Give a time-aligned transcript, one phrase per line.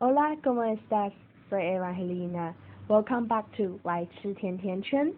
[0.00, 1.12] Hola, ¿cómo estás?
[1.48, 2.52] Soy Evangelina.
[2.88, 5.12] Welcome back to 来吃甜甜圈。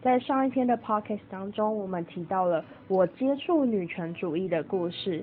[0.00, 5.22] 在上一篇的 podcast 当中，我们提到了我接触女权主义的故事。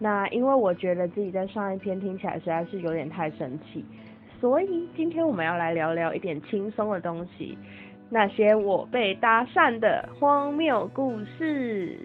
[0.00, 3.84] 那因为我觉得自己在上一篇听起来实在是有点太神奇，
[4.40, 7.56] 所以今天我们要来聊聊一点轻松的东西，
[8.10, 11.96] 那些我被搭讪的荒谬故事。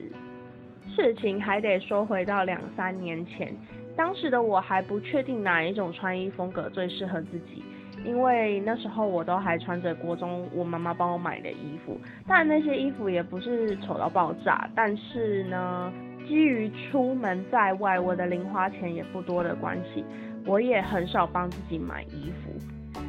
[0.96, 3.52] 事情还得说回到两三年前。
[3.96, 7.64] 当时的我还不确定哪一种穿衣风格最适合自己，
[8.04, 15.92] 因为那时候我都还穿着国中我妈妈帮我买的衣服，但那些衣服也不是丑到爆炸，但是呢，
[16.28, 20.04] 基于出门在外我的零花钱也不多的关系，
[20.46, 23.00] 我也很少帮自己买衣服，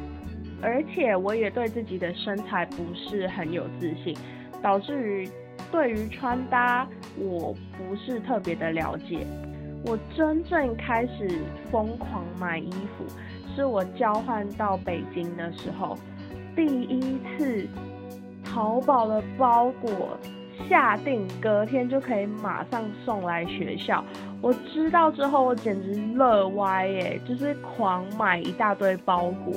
[0.61, 4.15] 而且我也对自己的身材不是很有自信，
[4.61, 5.29] 导致于
[5.69, 9.27] 对于穿搭我不是特别的了解。
[9.89, 11.39] 我真正开始
[11.71, 13.05] 疯狂买衣服，
[13.55, 15.97] 是我交换到北京的时候，
[16.57, 17.65] 第一次
[18.43, 20.19] 淘宝的包裹
[20.67, 24.03] 下定，隔天就可以马上送来学校。
[24.41, 29.53] 我知道之后，我简直乐歪耶，就是狂买一大堆包裹。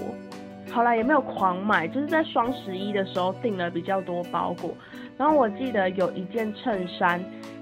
[0.71, 4.71] 好了，也没有狂买，就是在双十一的时候订了比较多包裹。
[5.19, 7.21] 然后我记得有一件衬衫。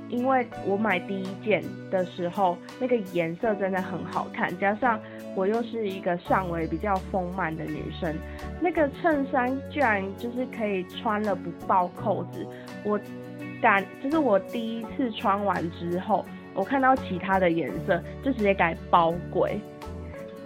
[0.08, 4.98] 因为我买第一件的时候，那个颜色真的很好看，加上
[5.34, 8.14] 我又是一个上围比较丰满的女生，
[8.60, 12.46] 那个衬衫居然就是可以穿了不爆扣子。
[12.84, 12.98] 我
[13.60, 19.60] 感就是我第一次穿完之后，我看到其他的颜色就直接改包鬼。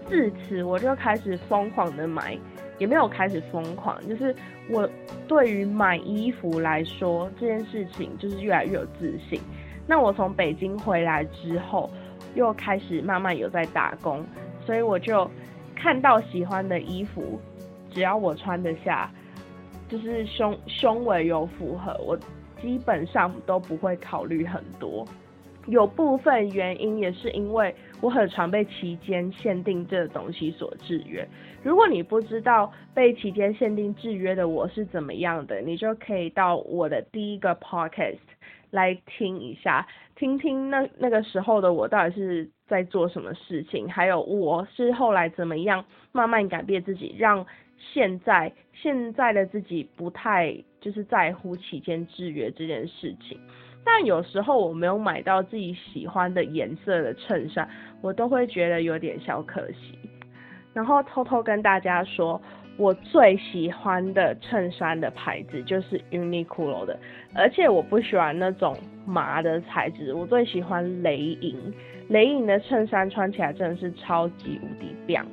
[0.08, 2.36] 自此我就开始疯狂的买，
[2.82, 4.34] 也没有开始疯狂，就是
[4.68, 4.90] 我
[5.28, 9.40] 对于买衣服来说这件事情就是越来越有自信。
[9.86, 11.88] 那我从北京回来之后，
[12.34, 14.26] 又开始慢慢有在打工，
[14.66, 15.30] 所以我就
[15.76, 17.40] 看到喜欢的衣服，
[17.88, 19.08] 只要我穿得下，
[19.88, 22.18] 就是胸胸围有符合，我
[22.60, 25.06] 基本上都不会考虑很多。
[25.66, 31.26] 有部分原因也是因为我很常被期间限定这个东西所制约。
[31.62, 38.18] 如果你不知道被期间限定制约的我是怎么样的，你就可以到我的第一个 podcast。
[38.70, 39.86] 来听一下，
[40.16, 47.44] 听听那那个时候的我到底是在做什么事情，还有我是后来怎么样慢慢改变自己，让
[47.76, 53.38] 现在现在的自己不太就是在乎期间制约这件事情。
[54.04, 57.68] 有时候我没有买到自己喜欢的颜色的衬衫，
[58.00, 59.98] 我都会觉得有点小可惜。
[60.72, 62.40] 然后偷偷跟大家说。
[62.78, 66.98] 我最喜欢的衬衫的牌子就是 Uniqlo 的，
[67.34, 68.74] 而且我不喜欢那种
[69.04, 71.54] 麻的材质，我最喜欢雷影。
[72.08, 75.24] 雷影的衬衫穿起来真的是超级无敌棒，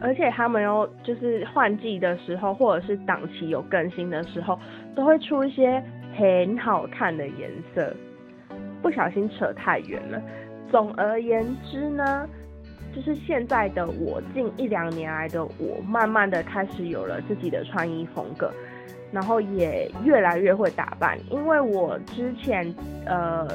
[0.00, 4.58] 而且他们又就是换季的时候，或者是档期有更新的时候，
[4.96, 5.84] 都会出一些
[6.16, 7.94] 很好看的颜色。
[8.82, 10.22] 不小心扯太远了，
[10.70, 12.28] 总而言之呢。
[12.92, 18.52] 就是现在的我，近一两年来的我，慢慢的开始有了自己的穿衣风格，
[19.12, 21.16] 然后也越来越会打扮。
[21.30, 22.74] 因为我之前
[23.06, 23.46] 呃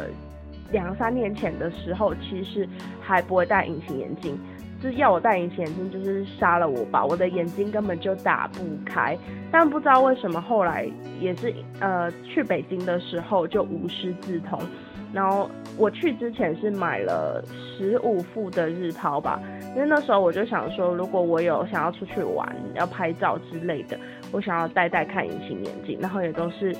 [0.71, 2.65] 两三年前的时候，其实
[3.01, 4.39] 还不会戴隐形眼镜，
[4.85, 9.17] 是要我戴隐形眼镜就是杀了我吧，我的眼睛根本就打不开。
[9.51, 10.87] 但不知道为什么后来
[11.19, 14.59] 也是呃去北京的时候就无师自通。
[15.13, 19.39] 然后我去之前是买了十五副的日抛吧，
[19.73, 23.97] 因为那时候我就想说，如果我有想要出去玩、要拍照之类的，
[24.33, 26.75] 我想要戴戴看隐形眼镜，然后也都是，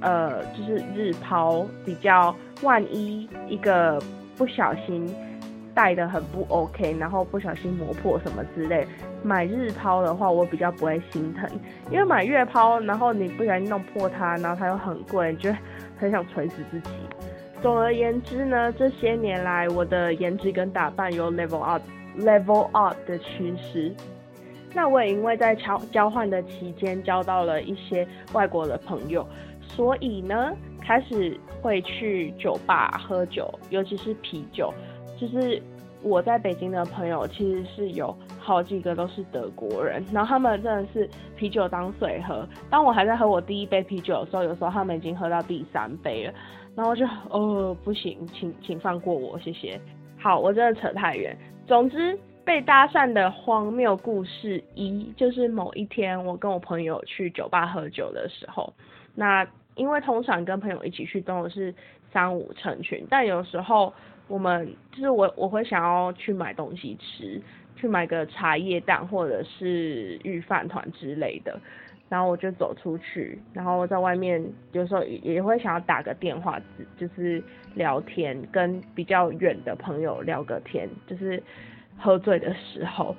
[0.00, 4.00] 呃，就是日抛比较，万一一个
[4.38, 5.06] 不小心
[5.76, 8.86] 戴的很不 OK，然后不小心磨破什么之类，
[9.22, 11.46] 买日抛的话我比较不会心疼，
[11.90, 15.52] 因为买月抛，然后你不小心弄破它，然后它又很贵，就
[15.98, 16.90] 很想锤死自己。
[17.60, 21.82] 总而言之呢，这些年来我的颜值跟打扮有 level up
[22.18, 23.94] level up 的趋势。
[24.72, 29.26] 那我也因为在交交换的期间交到了一些外国的朋友，
[29.60, 34.72] 所以呢开始会去酒吧喝酒，尤其是啤酒。
[35.16, 35.62] 就是
[36.02, 42.46] 我在北京的朋友其实是有好几个都是德国人，然后他们真的是啤酒当水喝。
[42.70, 46.32] 当我还在喝我第一杯啤酒的时候，有时候他们已经喝到第三杯了。
[46.76, 49.80] 然后就哦不行，请请放过我，谢谢。
[50.18, 51.34] 好，我真的扯太远。
[51.66, 58.70] 总之，被搭讪的荒谬故事一，就是某一天我跟我朋友去酒吧喝酒的时候，
[59.14, 61.74] 那因为通常跟朋友一起去都是
[62.12, 63.90] 三五成群，但有时候
[64.28, 67.40] 我们就是我我会想要去买东西吃，
[67.76, 71.58] 去买个茶叶蛋或者是玉饭团之类的，
[72.08, 76.60] 然后我就走出去，然后在外面有时候也也会想要打个电话，
[76.96, 77.42] 就是
[77.74, 81.42] 聊天，跟比较远的朋友聊个天，就是
[81.98, 83.14] 喝醉的时候。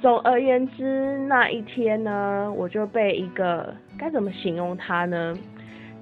[0.00, 5.32] 总而言之，那一天呢，我就被一个该怎么形容他呢？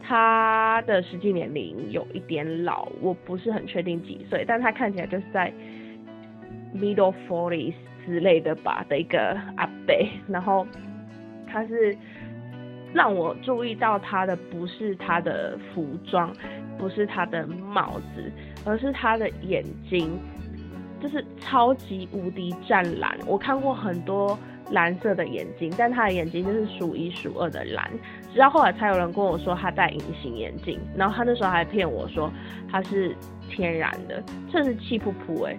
[0.03, 5.53] 他的实际年龄有一点老，我不是很确定几岁，但他看起来就是在
[6.75, 7.75] middle forties
[8.05, 9.95] 之类的吧的一个阿伯。
[10.29, 10.67] 然后
[11.47, 11.97] 他是
[12.93, 16.33] 让我注意到他的不是他的服装，
[16.79, 18.33] 不是他的帽子，
[18.65, 20.19] 而是他的眼睛。
[21.03, 24.39] 就是超级无敌湛蓝，我看过很多
[24.71, 27.91] 蓝色的眼睛，但他的眼睛就是数一数二的蓝。
[28.33, 32.31] 直到后来才有人跟我说他戴隐形眼镜，然后他那时候还骗我说
[32.71, 33.15] 他是
[33.49, 34.23] 天然的，
[34.53, 35.59] 真是气噗噗哎。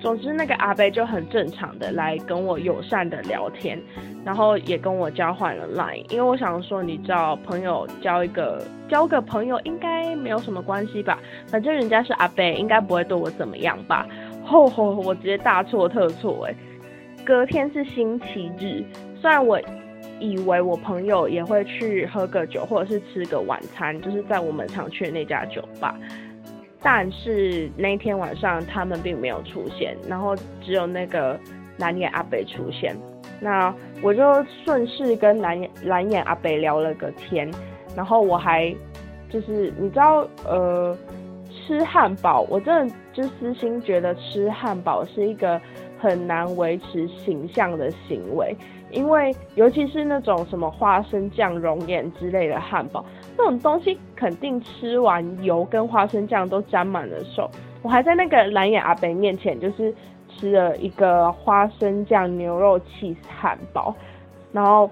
[0.00, 3.80] 总之那个阿贝就很正常的来跟我友善的聊天，
[4.22, 14.06] 然后也跟我交换了 line，因为我想说你知道朋友交一个交个朋友应该没有什么关系吧，反正人家是阿贝，应该不会对我怎么样吧。
[14.44, 16.54] 吼吼，我直接大错特错哎！
[17.24, 18.84] 隔天是星期日，
[19.18, 19.58] 虽然我
[20.20, 25.98] 以为我朋友也会去喝个酒或者是吃个晚餐，就是在我们常去的那家酒吧。
[26.82, 31.38] 但是那天晚上他们并没有出现，然后只有那个
[31.78, 32.94] 蓝眼阿北出现。
[33.40, 34.22] 那我就
[34.64, 37.50] 顺势跟蓝眼蓝眼阿北聊了个天，
[37.96, 38.74] 然后我还
[39.30, 40.96] 就是你知道呃
[41.50, 45.60] 吃汉堡，我真的就私心觉得吃汉堡是一个
[46.04, 48.54] 很难维持形象的行为。
[48.90, 53.04] 因为尤其是那种什么花生酱熔岩之类的汉堡，
[53.36, 57.50] 那种东西肯定吃完油跟花生酱都沾满了手。
[57.82, 59.92] 我还在那个蓝眼阿北面前，就是
[60.28, 63.92] 吃了一个花生酱牛肉 cheese 汉堡，
[64.52, 64.88] 然后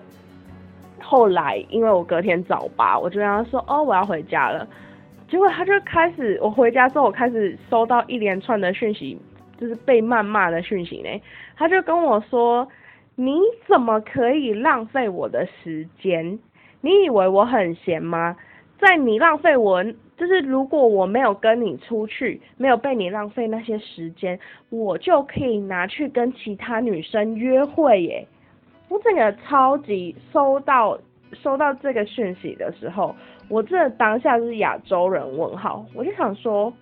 [1.00, 4.66] 后来因为我隔天早八，我就跟他说：“哦，我要回家了。”
[5.30, 9.16] 结果他就开始，我回家之后，我开始收到一连串的讯息，
[9.62, 11.08] 就是被谩骂的讯息呢。
[11.56, 12.68] 他就跟我说。
[13.14, 13.38] 你
[13.68, 16.38] 怎么可以浪费我的时间？
[16.80, 18.34] 你以为我很闲吗？
[18.80, 19.84] 在你浪费我，
[20.16, 28.26] 就是如果我没有跟你出去，没有被你浪费那些时间，我就可以拿去跟其他女生约会耶！
[28.88, 30.98] 我整个超级收到
[31.34, 33.14] 收到这个讯息的时候，
[33.50, 36.72] 我这当下就是亚洲人问号，我就想说，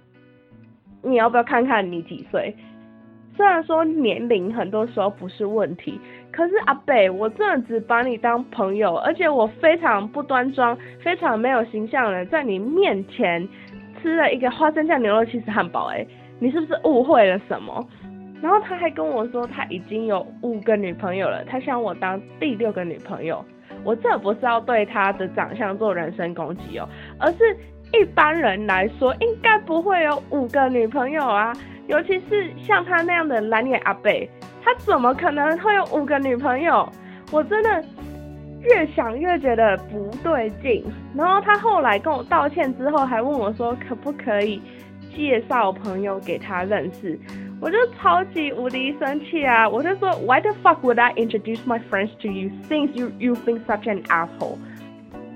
[1.03, 2.55] 你要不要看看你几岁？
[3.37, 5.99] 虽然说年龄很多时候不是问题，
[6.31, 13.49] 可是阿北，我真的只把你当朋友，而且我非常不端庄、非常没有形象的在你面前
[14.03, 16.07] 吃了一个花生酱牛肉起司汉堡，哎，
[16.39, 17.89] 你是不是误会了什么？
[18.43, 23.43] 然后他还跟我说他已经有五个女朋友了，他想我当第六个女朋友。
[23.83, 26.87] 我这不是要对他的长相做人身攻击哦，
[27.19, 27.57] 而是
[27.93, 31.53] 一般人来说应该不会有五个女朋友啊。
[31.87, 34.29] 尤其是像他那样的蓝眼阿贝，
[34.63, 36.89] 他怎么可能会有五个女朋友？
[37.33, 37.85] 我真的
[38.63, 40.85] 越想越觉得不对劲。
[41.17, 44.63] 然后他后来跟我道歉之后，还问我说可不可以
[45.17, 47.19] 介绍朋友给他认识？
[47.61, 49.69] 我就超级无敌生气啊！
[49.69, 53.87] 我就说 Why the fuck would I introduce my friends to you since you you think such
[53.87, 54.57] an asshole？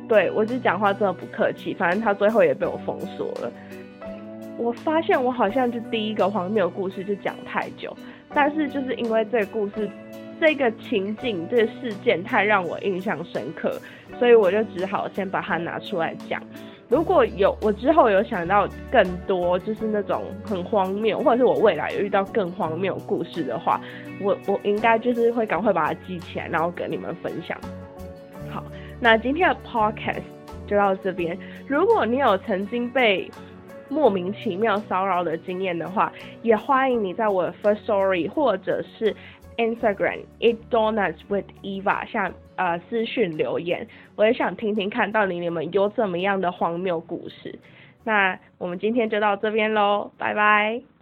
[0.08, 3.52] 对我就讲话真的不客气，反正他最后也被我封锁了。
[4.56, 7.96] 我发现我好像就第一个荒谬故事就讲太久，
[8.32, 9.90] 但是就是因为这个故事、
[10.40, 13.80] 这个情景、这个事件太让我印象深刻，
[14.18, 16.40] 所以我就只好先把它拿出来讲。
[16.88, 23.80] 如果有我之后有想到更多，就是那种很荒谬，或者是我未来有遇到更荒谬故事的话，
[24.20, 27.58] 我我应该就是会赶快把它记起来，然后跟你们分享。
[29.04, 30.22] 那今天的 podcast
[30.66, 31.36] 就到这边。
[31.68, 33.30] 如果你有曾经被
[33.90, 39.14] 莫名其妙骚扰的经验的话，也欢迎你在我的 First Story 或者是
[39.58, 47.58] Instagram @itdonutswitheva 下呃私讯留言，我也想听听看到底你们有怎么样的荒谬故事。
[48.04, 50.80] 那我们今天就到这边喽，拜拜。